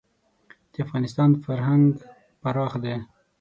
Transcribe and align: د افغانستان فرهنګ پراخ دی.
د 0.71 0.73
افغانستان 0.85 1.29
فرهنګ 1.43 1.85
پراخ 2.41 2.73
دی. 2.83 2.95